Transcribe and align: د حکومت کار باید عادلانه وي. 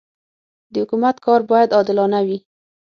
د 0.71 0.73
حکومت 0.83 1.15
کار 1.25 1.41
باید 1.51 1.73
عادلانه 1.77 2.19
وي. 2.27 2.37